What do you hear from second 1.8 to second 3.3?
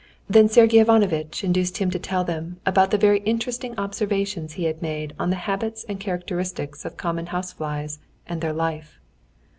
to tell them about the very